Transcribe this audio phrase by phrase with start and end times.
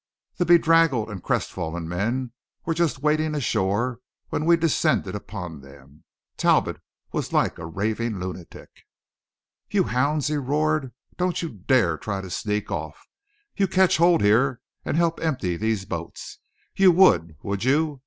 [0.37, 2.31] The bedraggled and crestfallen men
[2.65, 6.05] were just wading ashore when we descended upon them.
[6.37, 6.81] Talbot
[7.11, 8.71] was like a raving lunatic.
[9.69, 10.91] "You hounds!" he roared.
[11.17, 13.05] "Don't you dare try to sneak off!
[13.55, 16.39] You catch hold here and help empty these boats!
[16.75, 17.99] You would, would you?"